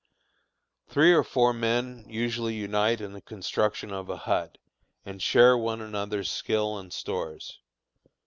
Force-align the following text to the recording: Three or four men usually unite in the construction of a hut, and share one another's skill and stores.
Three 0.87 1.13
or 1.13 1.23
four 1.23 1.53
men 1.53 2.05
usually 2.09 2.55
unite 2.55 3.01
in 3.01 3.13
the 3.13 3.21
construction 3.21 3.91
of 3.91 4.09
a 4.09 4.17
hut, 4.17 4.57
and 5.05 5.21
share 5.21 5.55
one 5.55 5.79
another's 5.79 6.31
skill 6.31 6.79
and 6.79 6.91
stores. 6.91 7.59